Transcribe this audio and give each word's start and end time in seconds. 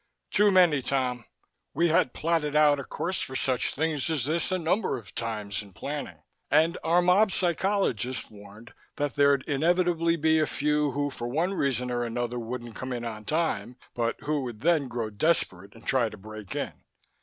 "Too 0.31 0.49
many, 0.49 0.81
Tom. 0.81 1.25
We 1.75 1.89
had 1.89 2.11
plotted 2.11 2.55
out 2.55 2.79
a 2.79 2.83
course 2.83 3.21
for 3.21 3.35
such 3.35 3.75
things 3.75 4.09
as 4.09 4.25
this 4.25 4.51
a 4.51 4.57
number 4.57 4.97
of 4.97 5.13
times 5.13 5.61
in 5.61 5.73
Planning. 5.73 6.23
And 6.49 6.79
our 6.83 7.03
mob 7.03 7.31
psychologists 7.31 8.27
warned 8.31 8.73
that 8.95 9.13
there'd 9.13 9.43
inevitably 9.47 10.15
be 10.15 10.39
a 10.39 10.47
few 10.47 10.89
who 10.89 11.11
for 11.11 11.27
one 11.27 11.53
reason 11.53 11.91
or 11.91 12.03
another 12.03 12.39
wouldn't 12.39 12.73
come 12.73 12.91
in 12.93 13.05
in 13.05 13.25
time, 13.25 13.75
but 13.93 14.19
who 14.21 14.41
would 14.41 14.61
then 14.61 14.87
grow 14.87 15.11
desperate 15.11 15.75
and 15.75 15.85
try 15.85 16.09
to 16.09 16.17
break 16.17 16.55
in. 16.55 16.83